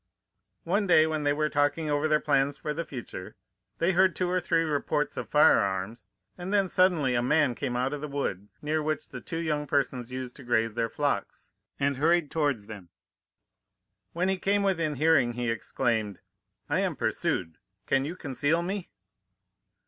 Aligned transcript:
One 0.63 0.87
day 0.87 1.05
when 1.05 1.21
they 1.21 1.31
were 1.31 1.47
talking 1.47 1.91
over 1.91 2.07
their 2.07 2.19
plans 2.19 2.57
for 2.57 2.73
the 2.73 2.83
future, 2.83 3.35
they 3.77 3.91
heard 3.91 4.15
two 4.15 4.31
or 4.31 4.39
three 4.39 4.63
reports 4.63 5.15
of 5.15 5.29
firearms, 5.29 6.07
and 6.39 6.51
then 6.51 6.69
suddenly 6.69 7.13
a 7.13 7.21
man 7.21 7.53
came 7.53 7.75
out 7.75 7.93
of 7.93 8.01
the 8.01 8.07
wood, 8.07 8.49
near 8.63 8.81
which 8.81 9.09
the 9.09 9.21
two 9.21 9.37
young 9.37 9.67
persons 9.67 10.11
used 10.11 10.35
to 10.37 10.43
graze 10.43 10.73
their 10.73 10.89
flocks, 10.89 11.51
and 11.79 11.97
hurried 11.97 12.31
towards 12.31 12.65
them. 12.65 12.89
When 14.11 14.27
he 14.27 14.39
came 14.39 14.63
within 14.63 14.95
hearing, 14.95 15.33
he 15.33 15.51
exclaimed: 15.51 16.17
'I 16.67 16.79
am 16.79 16.95
pursued; 16.95 17.59
can 17.85 18.03
you 18.03 18.15
conceal 18.15 18.63
me? 18.63 18.89